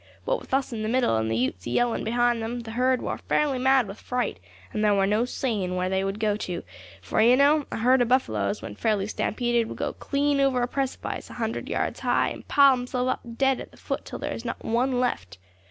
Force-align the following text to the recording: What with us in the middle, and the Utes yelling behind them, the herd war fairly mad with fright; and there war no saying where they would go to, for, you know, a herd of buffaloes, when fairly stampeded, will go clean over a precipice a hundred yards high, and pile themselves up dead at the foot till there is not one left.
What 0.25 0.39
with 0.39 0.51
us 0.51 0.73
in 0.73 0.81
the 0.81 0.89
middle, 0.89 1.15
and 1.15 1.29
the 1.29 1.37
Utes 1.37 1.67
yelling 1.67 2.03
behind 2.03 2.41
them, 2.41 2.61
the 2.61 2.71
herd 2.71 3.03
war 3.03 3.19
fairly 3.19 3.59
mad 3.59 3.87
with 3.87 3.99
fright; 4.01 4.39
and 4.73 4.83
there 4.83 4.95
war 4.95 5.05
no 5.05 5.25
saying 5.25 5.75
where 5.75 5.89
they 5.89 6.03
would 6.03 6.19
go 6.19 6.35
to, 6.37 6.63
for, 7.03 7.21
you 7.21 7.37
know, 7.37 7.67
a 7.71 7.77
herd 7.77 8.01
of 8.01 8.07
buffaloes, 8.07 8.63
when 8.63 8.73
fairly 8.73 9.05
stampeded, 9.05 9.67
will 9.67 9.75
go 9.75 9.93
clean 9.93 10.39
over 10.39 10.63
a 10.63 10.67
precipice 10.67 11.29
a 11.29 11.33
hundred 11.33 11.69
yards 11.69 11.99
high, 11.99 12.29
and 12.29 12.47
pile 12.47 12.77
themselves 12.77 13.11
up 13.11 13.19
dead 13.37 13.61
at 13.61 13.69
the 13.69 13.77
foot 13.77 14.03
till 14.03 14.17
there 14.17 14.33
is 14.33 14.43
not 14.43 14.65
one 14.65 14.99
left. 14.99 15.37